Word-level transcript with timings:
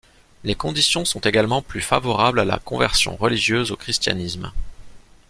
Les 0.43 0.55
conditions 0.55 1.05
sont 1.05 1.19
également 1.19 1.61
plus 1.61 1.79
favorables 1.79 2.39
à 2.39 2.43
la 2.43 2.57
conversion 2.57 3.15
religieuse 3.17 3.69
au 3.69 3.75
christianisme. 3.75 4.51